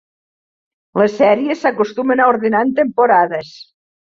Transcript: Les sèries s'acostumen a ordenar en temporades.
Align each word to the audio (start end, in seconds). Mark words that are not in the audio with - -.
Les 1.01 1.13
sèries 1.19 1.61
s'acostumen 1.65 2.25
a 2.25 2.27
ordenar 2.33 2.63
en 2.69 2.73
temporades. 2.83 3.57